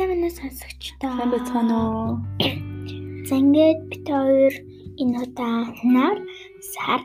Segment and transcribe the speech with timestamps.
[0.00, 1.12] сайн байна уу сонсогчдоо?
[1.12, 2.10] Сайн байцгаана уу?
[3.28, 4.54] За ингээд бид хоёр
[4.96, 6.16] энэ удаа нар
[6.72, 7.00] сар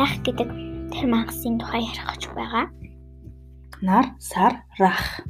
[0.00, 0.48] рах гэдэг
[0.96, 2.72] тэр магасын тухай ярих гэж байгаа.
[3.84, 5.20] Нар сар рах.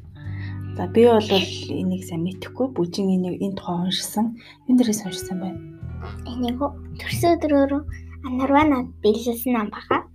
[0.79, 4.39] За би бол энийг сайн мэдэхгүй бүжин энийг энэ тухай уншсан.
[4.71, 5.59] Энд дээрээс уншсан байна.
[6.31, 6.63] Энийг
[7.03, 7.83] төрсөн өдрөөр
[8.31, 10.07] анарваа над биелсэн ам бага.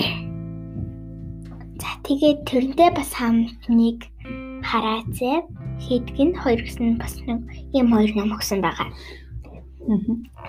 [1.82, 4.08] За тэгээд тэрнтэй бас хамт нэг
[4.64, 7.40] хараацээ хийдэг нь хоёр гэсэн бас нэг
[7.72, 8.90] ийм хоёр ном өгсөн байгаа.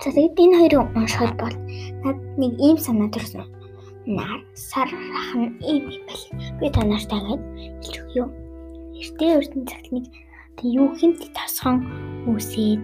[0.03, 1.55] За тэгээд энэ хоёрыг уншихад бол
[2.03, 3.47] над нэг ийм санаа төрсөн.
[4.09, 6.25] Нар сар рахан ийм юм байл.
[6.59, 7.41] Би танартай гээд
[7.83, 8.29] хэлж өг юу.
[8.99, 10.05] Эртний өртөн цагт нэг
[10.59, 11.77] юу хинт тасхан
[12.27, 12.81] үсээд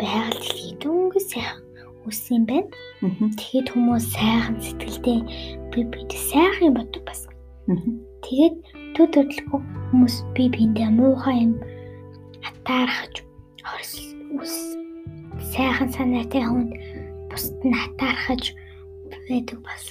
[0.00, 1.60] байгаль дэлхий дөнгөж сайхан
[2.08, 2.72] үссэн байна.
[3.36, 5.20] Тэгэхэд хүмүүс сайхан сэтгэлдээ
[5.76, 7.28] би бид сайхан боддог бас.
[8.24, 8.56] Тэгээд
[8.96, 9.60] төд төрлөхгүй
[9.92, 11.52] хүмүүс би биэндээ муухай юм
[12.46, 13.14] атаархаж
[13.64, 13.92] хорс
[14.38, 14.54] үс
[15.52, 16.72] сайхан санаатай хүнд
[17.30, 18.54] бусд нь атаархаж
[19.28, 19.84] байдаг бас.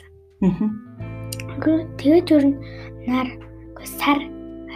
[1.99, 2.57] Тэгээд өөр нь
[3.07, 3.27] нар
[3.85, 4.19] сар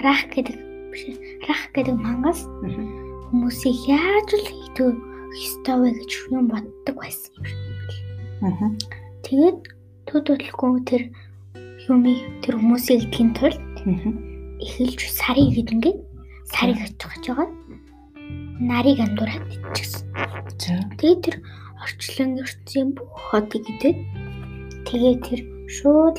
[0.05, 0.57] рах гэдэг
[0.91, 1.03] биш
[1.47, 2.45] рах гэдэг мангас
[3.29, 4.95] хүмүүсийг яаж л хийдэг
[5.35, 7.33] ёстой вэ гэж юм боддог байсан
[8.41, 8.75] юм.
[9.25, 9.59] Тэгээд
[10.07, 11.03] төд төрлөхгүй тэр
[11.87, 13.61] юмыг тэр хүмүүсийг гэдгийн тулд
[14.61, 15.95] эхэлж сарыг гэдэг
[16.49, 17.60] сарыг очих гэж байгаа.
[18.61, 20.93] Нарыг андуураад ичсэн.
[21.01, 21.37] Тэгээд тэр
[21.81, 23.95] орчлон ертөнцийн бүх хотыг гэдэг.
[24.85, 26.17] Тэгээд тэр шууд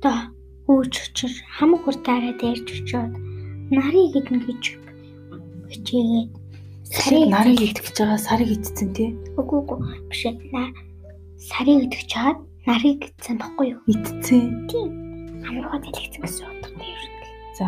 [0.00, 0.32] одоо
[0.70, 3.12] үүч очир хамаг хурдаараа дээрж очиод
[3.68, 4.64] нарыг гэдэг гэж
[5.72, 6.30] хичээгээд
[6.88, 9.10] сарыг нарыг идэх гэж байгаа сарыг идсэн тий.
[9.36, 10.22] Үгүй үгүй биш
[10.54, 10.72] наа
[11.36, 13.80] сарыг идэх чаад нарыг идсэн баггүй юу?
[13.90, 14.66] Идсэн.
[14.70, 14.88] Тийм.
[15.46, 17.14] Амархад хэлчихсэн гэсэн утгатай юм шиг.
[17.58, 17.66] За.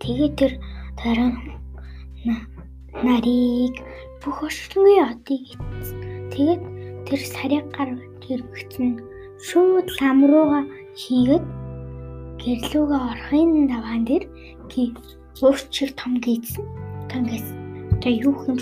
[0.00, 0.52] Тэгээд тэр
[0.98, 1.30] дараа
[3.06, 3.74] нарыг
[4.22, 5.98] бүх орчлонгийн одыг идсэн.
[6.32, 6.62] Тэгээд
[7.06, 7.90] тэр сарыг гар
[8.24, 8.88] хэрэгцэн
[9.46, 10.64] шууд лам руугаа
[11.00, 11.44] хийгээд
[12.42, 14.24] гэрлүүгээ орохын даваан дээр
[15.42, 16.64] уурчиг том гийдсэн.
[17.10, 17.46] Тангас
[17.94, 18.58] одоо юу юм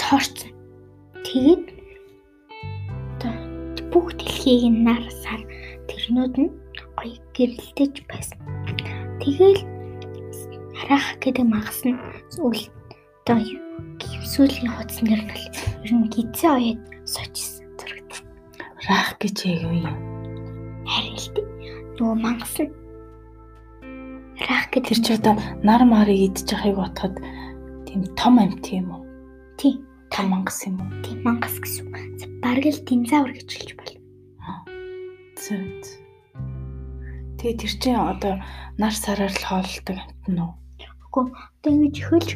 [0.00, 0.52] тоорцсон.
[1.26, 1.64] Тэгээд
[3.18, 3.34] одоо
[3.92, 5.40] бүх дэлхийг нар сар
[5.88, 6.50] тэрнүүд нь
[6.98, 8.38] гоё гэрэлтэж байсан.
[9.20, 9.60] Тэгэл
[10.80, 12.00] харах гэдэг магас нь
[12.40, 12.60] үл
[13.28, 13.36] одоо
[14.24, 15.32] сүүлийн хуудас нэр нь
[15.84, 18.24] ер нь гизээ оёд сочсон зурагт.
[18.88, 19.96] Рах гэж юу юм?
[20.88, 22.00] Дээ.
[22.00, 22.72] Нөгөө мангас нь
[24.40, 27.14] рах гэдэг Тэр чи одоо нар марыг идчих байгааг бодоход
[27.84, 29.04] тийм том амт юм уу?
[29.60, 29.84] Тийм.
[30.08, 30.90] Том мангас юм уу?
[31.04, 31.86] Тийм мангас гэсэн.
[32.40, 34.00] Бараг л динозавр гэж хэлж байна.
[35.36, 35.60] Зөв.
[37.36, 38.34] Тэгээ тэр чинь одоо
[38.80, 40.59] нар сараар л хооллдог амт нь уу?
[41.10, 42.30] Үгүй одоо ингэж хөлж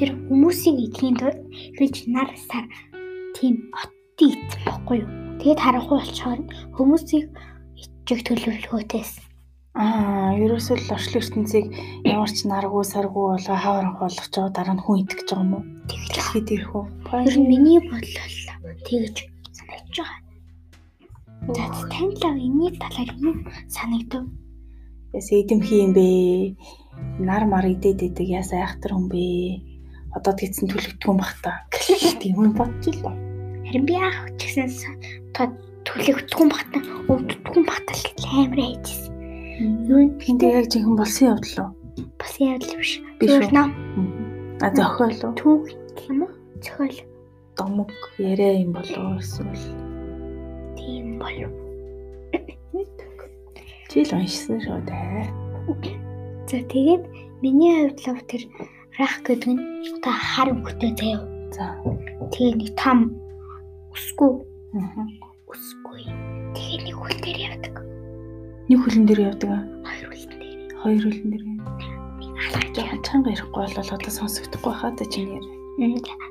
[0.00, 1.44] тэр хүмүүсийн эдгийн тулд
[1.76, 2.64] хөлж нар сар
[3.36, 5.10] тийм оттын эцэн баггүй юу?
[5.44, 6.40] Тэгэд харахгүй болчоор
[6.72, 7.24] хүмүүсийг
[7.76, 9.12] ичиг төлөвлөгөөтэйс.
[9.76, 11.66] Аа, ерөөсөө л орчлон ертөнцийг
[12.08, 15.54] ямар ч наргуу саргуу болго хавран болгож байгаа дараа нь хүн идэх гэж байгаа юм
[15.60, 15.64] уу?
[15.84, 16.84] Тэгж Хэд ирэх үү?
[17.28, 18.36] ер нь миний бодлол
[18.88, 19.16] тэгж
[19.52, 20.20] санагдаж байгаа.
[21.52, 23.36] За танилаа энэний талаар юу
[23.68, 24.24] санагдав?
[25.12, 26.06] Ясаа эдэмхий юм бэ?
[27.18, 29.22] Нар мар идээд идэг ясаа айхтар хүн бэ?
[30.14, 31.66] Одоо тэгсэн төлөвдгөн бах та.
[32.20, 33.14] Тийм юм бодчих л.
[33.66, 34.68] Харин би яах вэ гэсэн
[35.84, 39.12] төлөвдгөн багтаа өвддгөн багтаа л амар хайжсэн.
[39.86, 41.70] Юу тэндээ яг жинхэнэ болсон явдал уу?
[42.18, 42.92] Бас яавал биш.
[43.20, 43.70] Зүгээр ном
[44.62, 45.34] А зохиол уу?
[45.38, 45.64] түүх
[46.08, 46.32] юм уу?
[46.64, 46.98] Зохиол
[47.54, 49.62] Домог яриа юм болоо эсвэл
[50.78, 51.52] тийм болов.
[53.90, 56.03] чи л уншсан шүү дээ.
[56.44, 57.02] За тэгээд
[57.40, 58.42] миний хувьд л тэр
[59.00, 59.62] рах гэдэг нь
[59.96, 61.24] одоо хар өгтэй заяа.
[61.56, 61.64] За.
[62.32, 62.98] Тэгээ нэг том
[63.96, 64.32] өсгөө
[64.74, 65.06] Аа.
[65.48, 65.98] өсгөө.
[66.52, 67.74] Тэгээ нэг хөл дээр явдаг.
[68.68, 69.64] Нэг хөлн дээр явдаг аа.
[69.88, 70.58] Хоёр хөл дээр.
[70.82, 71.44] Хоёр хөлн дээр.
[72.34, 75.46] Алхаж чанга ярихгүй бол одоо сонсогдохгүй хаа та чинь яар.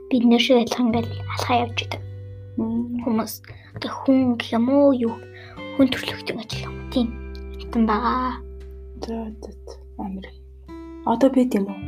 [0.10, 2.02] бид нэр шиг адилхан ингээл алхаа явж идэг.
[2.56, 3.34] Хүмүүс
[3.76, 5.16] одоо хүн гэх юм уу юу
[5.76, 6.76] хүн төрлөختөн ажил юм.
[6.94, 7.08] Тийм.
[7.60, 8.40] Хитэн байгаа.
[9.04, 10.26] За за амир.
[11.06, 11.80] Одоо бид юм уу?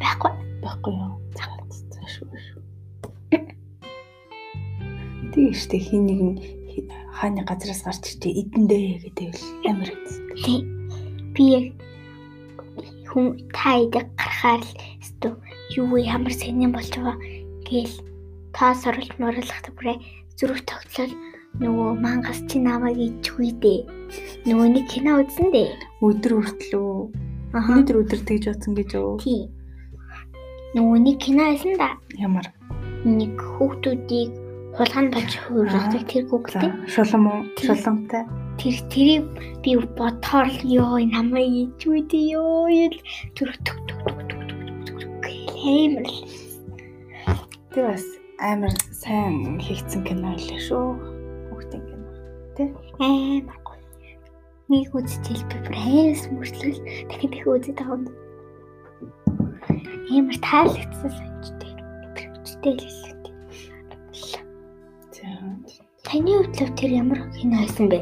[0.00, 0.32] Байхгүй.
[0.62, 1.14] Байхгүй юу?
[1.36, 1.44] За
[1.94, 2.30] за шүү.
[5.32, 6.36] Тэгээ штэ хин нэг нь
[7.12, 9.90] хааны газраас гарч ичээ идэндээ гэдэг л амир.
[10.40, 10.62] Тийм.
[11.36, 11.66] Би яг
[13.16, 15.28] хүн та идэх гарахаар л өстө
[15.76, 17.16] юу ямар сэнэн болж байгаа
[17.64, 17.96] гээл
[18.52, 19.96] та соролт морлохт бүрээ
[20.36, 21.12] зүрх тогтлол
[21.62, 23.80] нөгөө мангас чи намайг ичих үү дээ.
[24.46, 25.70] Нөгөө нэг кино үзсэн дээ.
[26.04, 27.26] Өдөр хүртлөө
[27.56, 29.16] Өнөөдөр өдөр тэгж бодсон гэж юу?
[29.22, 29.48] Тий.
[30.76, 31.94] Нөгөө нэг кино байсан да.
[32.20, 32.50] Ямар?
[33.06, 34.34] Нэг хүүхдүүдийг
[34.76, 36.70] хулганд болж хөрөлдөг тэр хүүхдээ.
[36.84, 37.40] Шулам уу?
[37.56, 38.28] Шуламтай.
[38.60, 39.24] Тэр тэрийг
[39.64, 42.96] би бодохоор л ёо намайг ичвэдэ ёо ил
[43.32, 44.44] түр түр түр
[44.84, 45.02] түр
[45.56, 46.12] хэмэл.
[47.72, 48.04] Тэр бас
[48.36, 51.15] амар сайн хийгдсэн кино байлаа шүү.
[52.56, 52.72] Тэ?
[52.98, 53.84] Амар гоё.
[54.72, 56.80] Нэг үзчихэл би бүр хайс мөрчлөл
[57.12, 58.08] дахин их үзээд байгаа юм.
[60.08, 61.72] Амар таалагдсан санжтэй.
[62.40, 63.06] Үстэй л хэлээ.
[66.06, 67.98] Таны хувьд тэр ямар кино байсан бэ?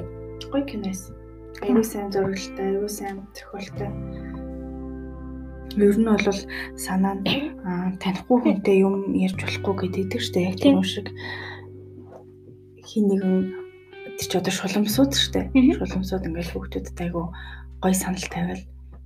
[0.53, 1.17] Гоё кино байсан.
[1.65, 3.91] Аюу сайн зурагтай, аюу сайн зохиолтой.
[5.81, 6.39] Ер нь бол
[6.79, 10.49] санаа нь танихгүй хүнтэй юм ярьж болохгүй гэдэг дээ.
[10.53, 11.11] Яг тийм шиг
[12.85, 13.64] хин нэгэн
[14.19, 15.47] тэр ч одоо шуламсууд шүү дээ.
[15.79, 17.35] Шуламсууд ингээл хүүхдүүдэд айгу
[17.83, 18.63] гой санал тавиал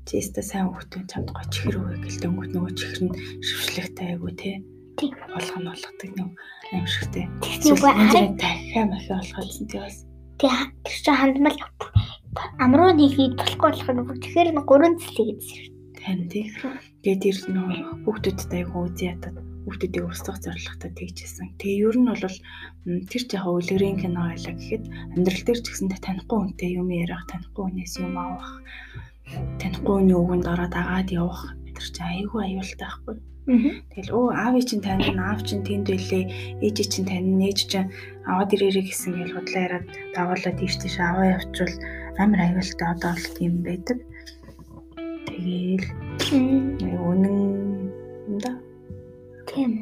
[0.09, 4.55] чистэ сайн хүүхдүүд чамд гой чихэр өгөө гэлтэй өнгөт нөгөө чихэр нь шившлэгтэй тий.
[4.99, 5.13] Тийм.
[5.33, 6.29] Болгоно болгодог нэг
[6.73, 7.25] аимшигтэй.
[7.39, 9.99] Нөгөө харин дахиа махи болгоолсон тий бас.
[10.41, 10.53] Тий
[10.85, 11.59] тэр чинь хандмал
[12.61, 15.65] амруу нэгийг болохгүй болох нь тэгэхээр нэг гурван цэлий гэсэн
[15.97, 16.45] тань тий.
[17.03, 19.37] Тэгээд тэр нөгөө хүүхдүүдэд айгу үзий ятад
[19.69, 21.61] хүүхдүүдийг устгах зорилготой тэгжсэн.
[21.61, 22.25] Тэгээ ер нь бол
[23.13, 27.65] тэр яг үлгэрийн кино байлаа гэхэд амьдрал дээр ч гэсэндээ танихгүй хүнтэй юм ярих, танихгүй
[27.69, 28.65] хүнээс юм авах,
[29.61, 33.17] танихгүй хүний үгэнд ороод агаад явах тэр чинь айгүй аюултай байхгүй.
[33.49, 36.25] Тэгэл өө аавын чинь тань, аав чинь тэнд байлээ,
[36.61, 37.89] ээж чинь тань, ээж чинь
[38.29, 41.75] аваад ирээрэй гэсэн гэж бодлоо яриад дагуулад тийш тийш аваа явуучвал
[42.21, 43.99] амар аюултай одоо бол тийм байдаг.
[45.33, 45.87] Тэгээл
[47.09, 47.37] үнэн
[48.29, 48.53] юм да.
[49.49, 49.73] Тийм.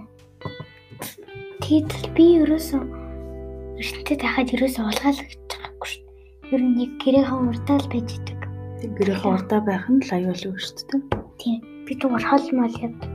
[1.61, 2.83] Тэгэд би ерөөсөө
[3.83, 6.53] эртнэд хахад ерөөсөө улгаалгаж байгаагүй шүү дээ.
[6.55, 8.41] Ер нь нэг гэрээхэн урдаа л байж идэг.
[8.79, 11.03] Тэг гэрээхэн урдаа байх нь л аюулгүй шүү дээ.
[11.43, 11.59] Тийм.
[11.85, 13.13] Би зүгээр хол мал явдаг.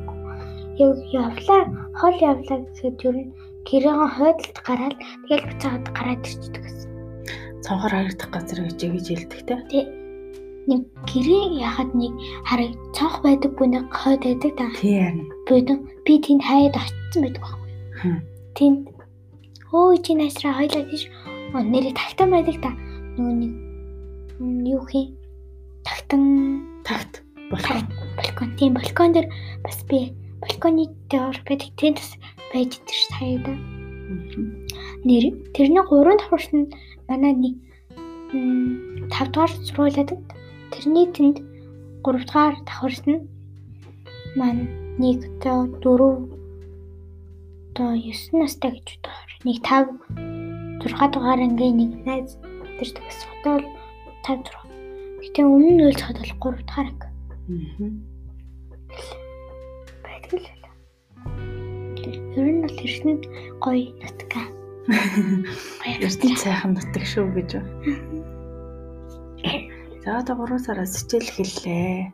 [0.81, 1.63] Яв явлаа,
[1.95, 3.31] хол явлаа гэхэд ер нь
[3.67, 6.91] гэрээхэн хойдолд гараад тэгэл буцаад гараад ирчихдэг гэсэн.
[7.63, 9.55] Цонхоор харагдах газар гэж гэж хэлдэг те.
[9.71, 10.00] Тий
[10.69, 12.13] нэг гэрээ яхад нэг
[12.45, 14.65] хараг цонх байдаггүй нэг хойд байдаг та.
[14.77, 15.29] Тийм.
[15.49, 17.69] Бодон би тэнд хаяад очсон байдаг байхгүй.
[18.57, 18.79] Тэнд
[19.73, 21.03] өө чи насраа хоёлаа тийш
[21.53, 22.69] нэрээ тагтан байдаг та.
[23.17, 23.53] Нөгөө нэг
[24.69, 25.05] юу хий
[25.81, 26.23] тагтан
[26.85, 27.81] тагт балкон
[28.17, 29.27] балкон тийм балкон дээр
[29.65, 32.11] бас би балконы дээр байдаг тэнд бас
[32.53, 33.47] байж идэж хаяад.
[35.07, 35.23] Нэр
[35.55, 36.69] тэрний гурван давхарт нь
[37.09, 37.55] манай нэг
[38.31, 40.11] 5 дугаар сургуулиуд
[40.71, 41.37] Тэрний тэнд
[42.03, 43.27] 3 дугаар давхарт нь
[44.39, 44.63] маань
[44.97, 46.41] нэг одоо 4
[47.75, 52.31] одоо 9 настай гэж бодохоор нэг 5 6 дугаар ангийн нэг найз
[52.79, 53.63] тэр төгс хотол
[54.25, 54.71] 5 6.
[55.21, 57.07] Гэтэ өмнө нь үйлч хотол 3 дугаар анги.
[57.51, 57.91] Аа.
[60.05, 60.47] Байдаг л.
[62.37, 63.17] Ер нь бол эртний
[63.59, 64.47] гоё нутгаа.
[66.05, 67.51] Эртний сайхан нутаг шүү гэж.
[70.01, 72.09] За одоо 3 сараас хичээл эхэллээ.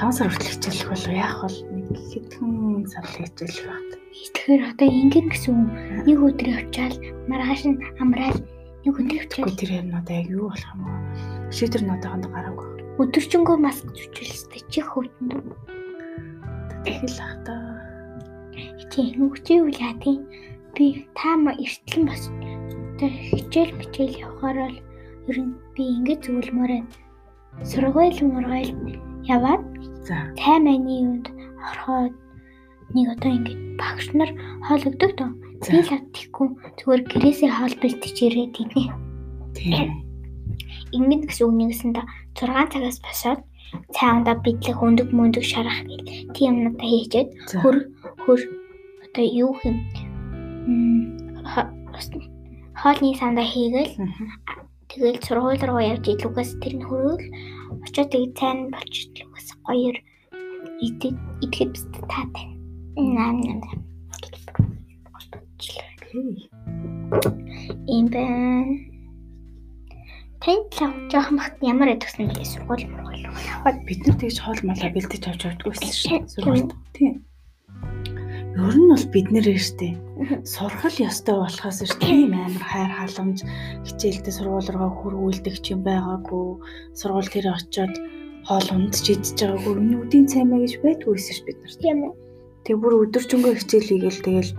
[0.00, 3.92] 5 сар хүртэл хичээлэх болов яах бол нэг хэдхэн сар хичээлэх багт.
[4.16, 5.68] Тэгэхээр одоо ингэн гэсэн үг.
[6.08, 6.96] Нэг өдөр явчаал
[7.28, 8.40] маргааш нь амраал
[8.80, 9.52] нэг өдөр явчаал.
[9.60, 10.92] Тэр юм одоо яг юу болох юм бэ?
[11.52, 12.68] Шийдэр нь одоо хонд гараагүй.
[12.96, 15.52] Өдөржингөө маск зүчээлстэй чи хөвдөнд.
[16.88, 17.54] Тэгэл ах та.
[18.88, 20.24] Чи хөвчий үл яа тийм
[20.72, 22.32] би таама эртлэн бас
[22.96, 24.80] тэр хичээл мичээл явахаар л
[25.28, 26.88] ер нь би ингэж зөвлөмөр байна
[27.64, 28.72] сургууль мургайл
[29.24, 29.62] яваад
[30.06, 30.16] за.
[30.38, 31.26] Тайманы юунд
[31.58, 32.14] ороход
[32.94, 34.30] нэг одоо ингэ багш нар
[34.66, 35.30] хоол өгдөг тоо.
[35.66, 36.48] Би л авдаггүй.
[36.78, 38.84] Зүгээр гэрээсээ хоол бэлтэж ирээд иднэ.
[39.58, 39.90] Тийм.
[40.94, 42.02] Ингэн гэсэн үг нэгсэн да
[42.38, 43.40] 6 цагаас босоод
[43.92, 47.28] цаанда бидлэг өндөг мөндөг шарах гэл тийм юмнуудаа хийчээд
[47.60, 47.76] хөр
[48.24, 48.40] хөр
[49.04, 49.76] одоо юу юм?
[52.80, 53.92] Хоолны сандаа хийгээл
[54.88, 57.24] Тэгэл сургууль руу явж илүүгээс тэр нь хөрөөл
[57.84, 59.96] очоод тэгээ цайн болж илүүгээс гоёор
[60.80, 62.48] идэхэд идэхэд биз таатай.
[62.96, 63.60] Нам нам.
[67.86, 68.88] Ийм байна.
[70.40, 72.88] Танд л жоохон бахт ямар ядгсан бэ сургууль.
[73.60, 76.72] Хаад бид нар тэгж хоол малаа бэлдэж авч явдгүйсэн шин сургууль.
[76.96, 77.27] Тийм.
[78.58, 79.94] Ер нь бол бид нэр штэ
[80.42, 83.38] сурхал ёстой болохоос ш тийм амар хайр халамж
[83.86, 86.58] хичээлдээ сургууль руу хөрвүүлдэг ч юм байгаагүй.
[86.98, 87.94] Сургууль дээр очиод
[88.50, 89.74] хоол ундж идэж байгаагүй.
[89.78, 92.12] Миний үдийн цаймаа гэж байдгүйсэн ш бид нар тийм үү
[92.68, 94.52] тэг бүр өдөржингөө хичээл хийгээл тэгэл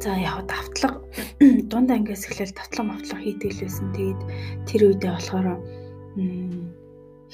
[0.00, 1.04] за яг давтлага
[1.70, 4.20] дунд ангиас эхлээл давтлага мавтлага хийдэг л байсан тэгээд
[4.64, 5.46] тэр үедээ болохоор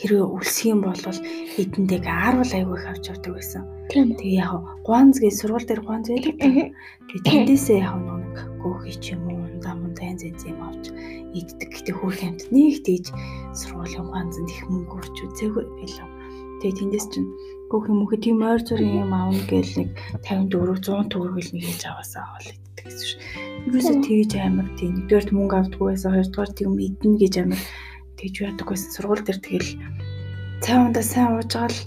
[0.01, 1.05] хэрвээ үлсэх юм бол
[1.61, 3.63] эдэндээ аарвал айгүй их авч явдаг байсан.
[3.93, 6.37] Тэгээ яг гуанзгийн сургууль дээр гуанз байдаг.
[6.41, 10.85] Тэгээ тэндээсээ яг нэг гөөхий ч юм уу ундаа мундаа янз янз юм авч
[11.37, 11.69] иддэг.
[11.69, 13.13] Гэтэ хөөх юмт нэг тийж
[13.53, 16.09] сургуулийн гуанзанд их мөнгө өрч үзээгүй билүү.
[16.65, 17.29] Тэгээ тэндээс чинь
[17.69, 19.91] гөөх юм уу тийм ойр зүрийн юм аавна гээл нэг
[20.25, 23.21] 54 100 төгрөгөл нэг хийж аваасаа авал иддэг гэсэн шүү.
[23.69, 27.61] Юусе тэгж амар тийм нэгдүгээр мөнгө авдаггүй байсан хоёрдугаар тийм идэнэ гэж амар
[28.21, 29.71] тэгж яадаг байсан сургууль дээр тэгэл
[30.61, 31.79] цай ундаа сайн уужгаал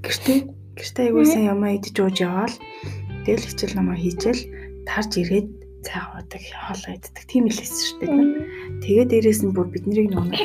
[0.00, 0.38] гэртээ
[0.80, 2.56] гэртээ аягүй сайн ямаа идэж ууж яваал
[3.28, 4.42] тэгэл хичээл намаа хийчихэл
[4.88, 5.48] тарж ирээд
[5.84, 8.80] цай уудаг хоолоо иддэг тийм л хэлсэн шүү дээ.
[8.82, 10.40] Тэгээд дээрэс нь бүр бид нарыг нөгөө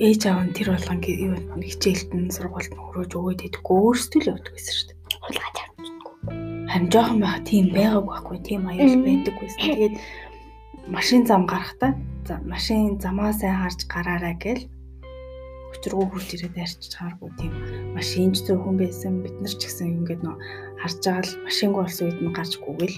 [0.00, 4.30] ээж аав нь тэр болгон юу хичээлд нь сургуульд нь хөрөөж өгөөд идэггүй өөрсдөө л
[4.32, 4.98] явдаг байсан шүү дээ.
[5.24, 6.14] Хулгай тавьчихгүй.
[6.70, 9.60] Харин жоохон байха тийм байгаагүй байхгүй тийм аюул байдаг байсан.
[9.60, 9.94] Тэгээд
[10.88, 11.94] машин зам гарахтаа
[12.26, 14.62] за машин замаа сайн харж гараарай гэл
[15.74, 17.52] өчргөө хурж ирээд арчиж чааргүй тийм
[17.96, 20.36] машинч зөвхөн байсан бид нар ч гэсэн ингээд нөө
[20.80, 22.96] харж байгаа л машингүй болсон үед нь гарч гүгэл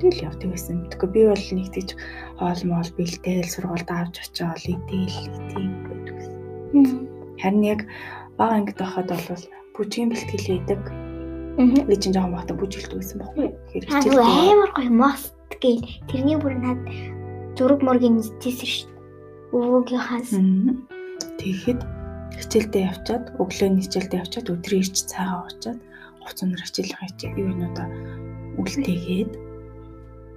[0.00, 0.76] тэгэл явдаг байсан.
[0.88, 1.88] Тэгэхгүй би бол нэг тийж
[2.40, 5.18] хоол моол бэлдээл сургуульд авч очиод идээл
[5.52, 6.36] тийм байдаг байсан.
[7.36, 7.80] Харин яг
[8.40, 9.44] бага ангид байхад бол
[9.76, 10.82] бүжгийн бэлтгэл хийдэг.
[11.84, 13.48] Би чинь жоохон багтаа бүжгэлдэг байсан байхгүй.
[13.76, 16.80] Тэгэхээр амар гоё мост гээл тэрний бүр над
[17.58, 19.58] зураг мөргийн нэжсэн шүү дээ.
[19.58, 20.30] Өвөгийн хаас.
[21.40, 21.80] Тэгэхэд
[22.38, 25.80] хичээлдээ явчаад өглөө хичээлдээ явчаад өдрийн ирч цаагаа уучаад
[26.22, 26.94] хувц өнөр хичээл
[27.40, 27.86] юу юм одоо
[28.60, 29.32] үлдээгээд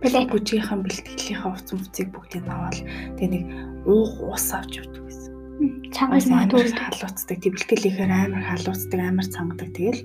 [0.03, 2.75] Бэлэг бүжгийнхэн бэлтгэлийнхаа хувц мөцийг бүгдийг аваад
[3.15, 3.43] тэгээ нэг
[3.87, 5.22] уух ус авч явдаг байсан.
[5.93, 7.37] Чангаас магадгүй халууцдаг.
[7.37, 9.69] Тэг бэлтгэлийнхээр амар халууцдаг, амар цангадаг.
[9.77, 10.01] Тэгэл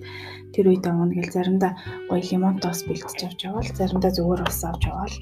[0.52, 1.72] тэр үед авна гэл заримдаа
[2.12, 5.16] гоё лимонтоос бэлтэж авч явал, заримдаа зүгээр ус авч явал.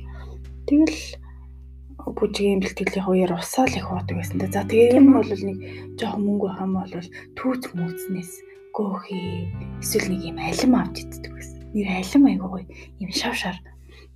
[0.67, 0.99] Тэгэл
[2.15, 4.39] бүжгийн бэлтгэлийн үеэр усаал их уудаг байсан.
[4.51, 5.59] За тэгээ юм бол нэг
[5.99, 6.93] жоохон мөнгө хам бол
[7.39, 8.33] түүц мүүцнээс
[8.75, 9.51] гөөхий
[9.83, 11.59] эсвэл нэг юм алим авч иддэг байсан.
[11.75, 12.67] Нэр алим айгуу гоё
[13.03, 13.59] юм шав шар.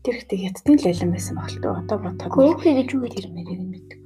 [0.03, 1.75] Тэр ихтэй ядтын л алим байсан баг л тоо.
[1.83, 4.00] Одоо бодоход гөөхий гэж тэр мэрийг нь мэддэг.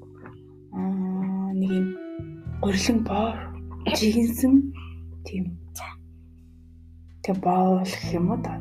[2.64, 3.36] Гурилан боор
[3.92, 4.72] жигэнсэн
[5.28, 5.60] тийм
[7.20, 8.56] тэг боол гэх юм уу да.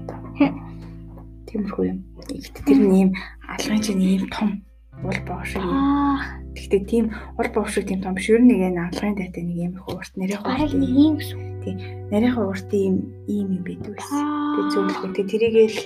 [1.48, 2.04] Тиймэрхүү юм.
[2.28, 3.10] Ихт тэр нь ийм
[3.48, 4.60] алгын чинь ийм том
[5.08, 6.20] уул боо шиг юм.
[6.52, 7.06] Гэхдээ тийм
[7.40, 8.28] уул боо шиг тийм том биш.
[8.28, 10.52] Ер нь нэг энэ алгын дайтай нэг их урт нэрийн урт.
[10.52, 11.40] Бараг нэг юм гэсэн.
[11.64, 11.76] Тийм.
[12.12, 12.96] Нарийн урт ийм
[13.32, 14.20] ийм юм байдаг байсан.
[14.20, 15.12] Тэгээ зөвлөгөө.
[15.16, 15.80] Тэгээ тэрийгээл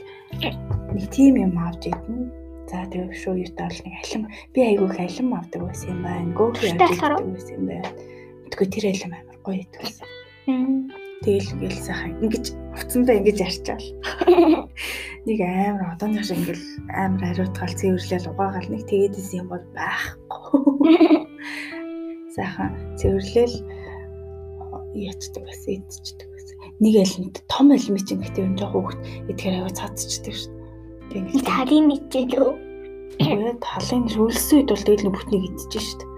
[0.97, 2.46] нэг тийм юм авч идэнэ.
[2.67, 6.35] За тэгээ шүү юутаа бол нэг алим би айгүй их алим авдаг байсан юм байна.
[6.35, 7.89] Гоохи авдаг байсан юм байна.
[8.51, 10.07] Тэгвэл тэр алим амар гоё идэх байсан.
[11.23, 12.45] Тэгэл ингээл сайхан ингэж
[12.75, 13.87] уцсандаа ингэж ярьчаал.
[15.27, 20.59] Нэг амар одооны шиг ингээл амар хариутгаал цэвэрлэл угаагаал нэг тэгээд исэн юм бол байхгүй.
[22.35, 23.55] Сайхан цэвэрлэл
[24.91, 26.55] ячдаг байсан, идчихдэг байсан.
[26.83, 28.99] Нэг алимд том алим чинь гэдэг юм жоо хөөхт
[29.31, 30.56] идэхээр аяа цаацчдаг шүү
[31.25, 31.33] дээ.
[31.33, 32.53] Тэгээд талын үү?
[33.17, 36.17] Тэгээд талын өлсөн үед бол тэгэл бүтнийг идчихэж шүү дээ.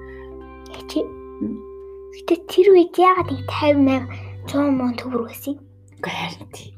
[2.19, 5.55] Гэтэ тэр үед яагаад нэг 50 100 мөн төгрөг гэсэн.
[6.03, 6.73] Харин тийм.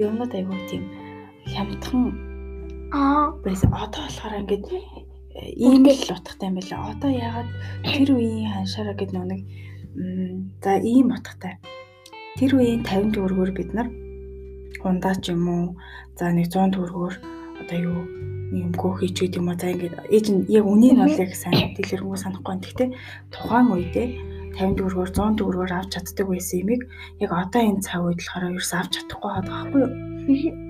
[0.00, 0.84] Юмнууд айгүй тийм
[1.52, 2.16] хямдхан
[2.92, 3.72] аа байсан.
[3.72, 4.66] Одоо болохоор ингээд
[5.56, 6.92] ийм л утгатай юм байна.
[6.92, 7.50] Одоо ягаад
[7.84, 9.42] тэр үеийн ханшаараа гэд нэг
[10.64, 11.60] за ийм утгатай.
[12.40, 13.88] Тэр үеийн 50 төгрөгөөр бид нар
[14.80, 15.64] хундаач юм уу
[16.16, 17.35] за нэг 100 төгрөгөөр
[17.66, 18.00] одоо юу
[18.54, 21.34] юм гөөхий ч гэдэг юм уу за ингээд ээж нь яг үнийг нь бол яг
[21.34, 22.54] сайн дэлгэрэнгүй санахгүй.
[22.62, 22.88] Гэхдээ
[23.34, 24.08] тухайн үедээ
[24.54, 26.82] 50 төгрөгөөр 100 төгрөгөөр авч чаддаг байсан юмыг
[27.18, 29.92] яг одоо энэ цаг үед болохоор ерөөс авч чадахгүй байгаа байхгүй юу?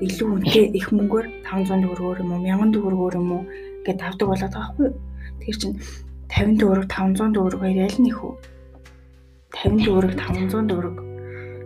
[0.09, 3.43] Илүү үнэтэй их мөнгөөр 500 төгрөгөөр юм уу 1000 төгрөгөөр юм уу
[3.85, 4.97] гэдээ авдаг болоод байгаа байхгүй юу?
[5.39, 5.77] Тэгэхээр чинь
[6.33, 8.35] 50 төгрөг 500 төгрөгөөр ял нэх үү?
[9.53, 10.97] 50 төгрөг 500 төгрөг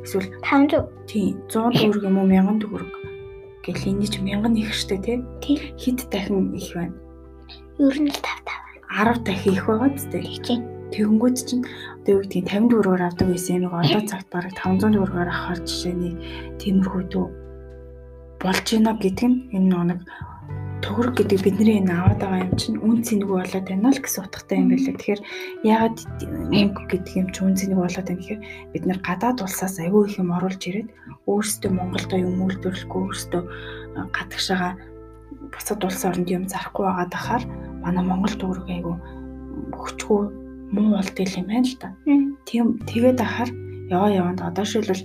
[0.05, 2.91] эсвэл 500 тийм 100 төгрөг юм уу 1000 төгрөг
[3.65, 5.19] гэл энэ ч 1000 их штэ тий.
[5.77, 6.97] Хэд дахин их байна?
[7.79, 8.49] Ер нь л 5
[8.89, 10.61] 5 10 дахин их байгаа ч тий.
[10.91, 11.65] Тэгэнгүүт чинь
[12.03, 16.15] одоо юу гэдгийг 50 төгрөгөөр авдаг байсан юм одоо цагт бараг 500 төгрөгөөр авахар жишээний
[16.59, 17.27] тиймэрхүү дүү
[18.43, 20.01] болж гинэ гэдэг нь энэ нэг
[20.81, 24.57] төгрөг гэдэг бидний энэ аваад байгаа юм чинь үн цэнэгүй болоод байна л гэсэн утгатай
[24.61, 24.95] юм байлаа.
[24.97, 25.21] Тэгэхээр
[25.69, 25.97] ягаад
[26.53, 28.41] мөнгө гэдэг юм чинь үн цэнэгүй болоод байна гэхээр
[28.73, 30.89] бид нар гадаад улсаас аюу их юм оруулж ирээд
[31.29, 33.43] өөрсдөө Монголдо юм үйлдвэрлэхгүй өөрсдөө
[34.17, 34.71] гадагшаага
[35.53, 37.45] бусад улс оронд юм зарахгүй байгаа дахаар
[37.85, 38.97] манай Монгол төгрөг аюу
[39.77, 40.23] хөвчгүй
[40.73, 41.89] муу болдгийл юм байна л та.
[42.49, 43.51] Тийм тэгээд ахаар
[43.93, 45.05] яваа яванд одоо шилбэл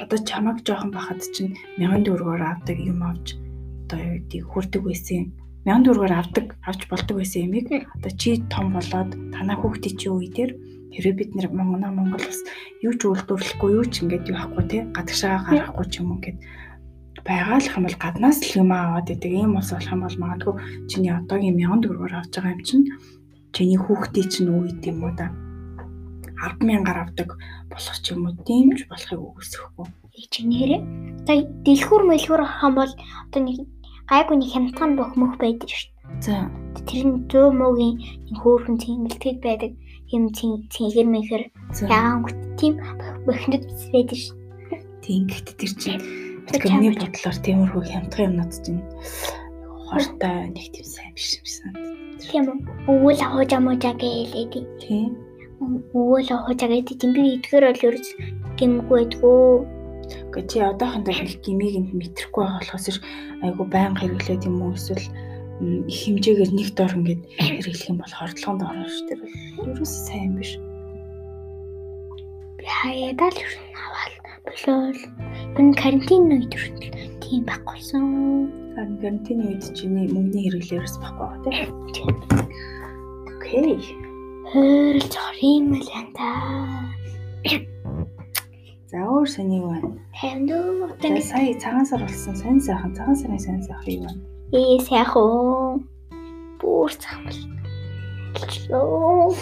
[0.00, 3.43] одоо чамаг жоохон бахад чинь 1000 төгрөгөөр авдаг юм авч
[3.84, 5.22] одоо юу гэдэг хүрдэг байсан
[5.64, 10.28] 1000 төгрөгөөр авдаг авч болдог байсан юмыг одоо чи том болоод танаа хүүхдийн чи үе
[10.32, 10.52] дээр
[10.92, 12.40] хэрвээ бид нэр Монгол Монгол бас
[12.84, 16.38] юу ч үйлдвэрлэхгүй юу ч ингээд юу ахгүй те гадагшаа гарахгүй ч юм уу ингээд
[17.24, 20.54] байгаалах юм бол гаднаас л юм аваад идэг ийм ус болох юм бол магадгүй
[20.90, 22.84] чиний одоогийн 1000 төгрөгөөр авч байгаа юм чинь
[23.54, 25.32] чиний хүүхдийн чинь үед юм уу да.
[26.44, 27.28] 100000-аар авдаг
[27.72, 30.03] болох ч юм уу дэмж болохыг үгүйсэхгүй.
[30.14, 30.80] Чинээрээ
[31.24, 32.92] одоо дэлгүүр мэлгүүр авах юм бол
[33.26, 33.58] одоо нэг
[34.10, 36.22] гайгүй нэг хямдхан бөх мөх байдаг шүү дээ.
[36.24, 36.34] За
[36.88, 37.94] тэр нь 100 мөгийн
[38.38, 39.72] хөөрхөн цэнгэлтэд байдаг
[40.14, 41.42] юм цэнгэр мэхэр
[41.88, 42.74] ягаан гүт тийм
[43.26, 44.36] бөхнөд байдаг шүү.
[45.02, 48.84] Тийм гэхдээ тэр чинь Тэрний бодлоор тиймэрхүү хямдхан юмнууд чинь
[49.88, 51.72] хортой нэг тийм сайн биш юм сан.
[52.20, 52.58] Тийм үү.
[52.92, 54.64] Өвөл ахуужа мужаа гэлээ тий.
[54.84, 55.16] Тийм.
[55.96, 58.08] Өвөл ахуужа гэдэг тийм би идэхээр бол ерөөс
[58.60, 59.40] гимгүй байдгүй.
[60.32, 62.98] Гэхдээ чи одоохондоо нэг гимиг энд мэдрэхгүй байгаа болохоос
[63.44, 65.06] айгу байн хэрэглээд юм уу эсвэл
[65.62, 69.20] их хэмжээгээр нэг дор ингээд хэрэглэх юм бол хордлогонд орно шүү дээ.
[69.70, 70.52] Ерөөс сайн биш.
[72.58, 73.40] Би хаяадаа л
[73.78, 75.00] аваад болол
[75.58, 76.52] энэ карантин үед
[77.22, 78.04] тийм байхгүйсэн.
[78.74, 82.16] Харин карантин үед чиний мөнгөний хэрэглээрээс байхгүй байгаа тийм.
[83.30, 83.78] Окей.
[84.50, 86.28] Хөрл зорим л янта.
[88.94, 89.88] За өөр сони юу байна?
[90.14, 94.22] Хэмдүү одоо сая цагаан сар болсон сонь сайхан цагаан сарын сонь сайхан юу байна?
[94.54, 95.82] Ээ сайхан.
[96.62, 97.34] Бүр цагаан.
[98.70, 99.34] Лөө.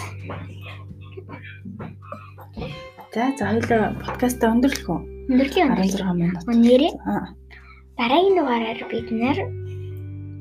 [3.12, 5.00] За за хоёлоо подкаста өндөрлөх үү?
[5.28, 6.48] Өндөрлөе 16 минут.
[6.48, 6.92] Нэрээ.
[8.00, 9.38] Дараагийн дугаараар бид нэр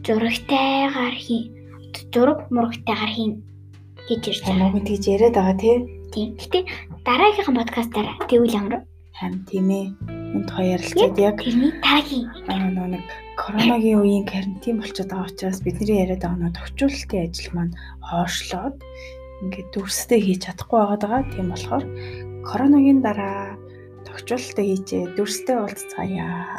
[0.07, 1.51] зурагтайгаар хийн.
[2.15, 3.43] Зураг мурагтайгаар хийн
[4.07, 4.71] гэж ирж байгаа.
[4.71, 5.75] Мөн тэгж яриад байгаа тий.
[6.15, 6.39] Тийм.
[6.39, 6.59] Гэтэ
[7.03, 8.87] дараагийнхаа подкастаар тэгвэл ямар
[9.21, 9.87] харин тийм ээ.
[10.33, 13.05] Энд хоёр ярилцаад яг тэрний тагийн аа нэг
[13.37, 18.75] коронагийн үеийн карантин болчиход байгаа учраас бидний яриад байгаа нөө төвчүүлэлтийн ажил маань хоошлоод
[19.45, 21.21] ингээд дүрстэй хийж чадахгүй байгаа.
[21.29, 21.85] Тийм болохоор
[22.41, 23.53] Коронагийн дараа
[24.05, 25.13] тогтчлолтоо хийжээ.
[25.13, 26.49] Дүрстэй уулзцаая.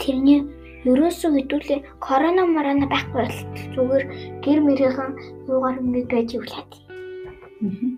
[0.00, 0.40] Тэрний
[0.88, 3.38] ерөөсөө хэдүүлээ корона марана байхгүй бол
[3.76, 4.04] зүгээр
[4.42, 5.12] гэр мэрийнхэн
[5.46, 6.70] юугаар ингэж байж үлээд.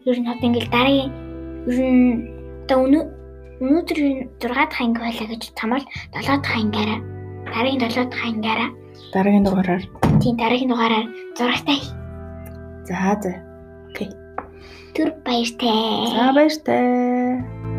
[0.05, 1.24] Ер нь одоо ингээл дараагийн
[1.69, 2.13] ер нь
[2.65, 2.79] одоо
[3.65, 3.99] өнөөдөр
[4.41, 7.01] 6 дахь анги байлаа гэж тамал 7 дахь ангиараа
[7.53, 8.71] дараагийн 7 дахь ангиараа
[9.15, 9.83] дараагийн дугаараар
[10.21, 11.07] тийм дараагийн дугаараар
[11.39, 11.81] зурагтай.
[12.89, 13.33] За за.
[14.95, 16.07] Түр баяртай.
[16.15, 17.74] За баяртай.